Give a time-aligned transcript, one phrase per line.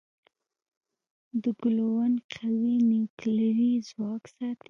[1.43, 4.59] د ګلوون قوي نیوکلیري ځواک ساتي.